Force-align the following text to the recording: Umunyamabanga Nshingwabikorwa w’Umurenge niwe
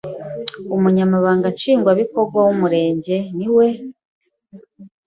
Umunyamabanga 0.75 1.47
Nshingwabikorwa 1.55 2.37
w’Umurenge 2.45 3.15
niwe 3.37 3.67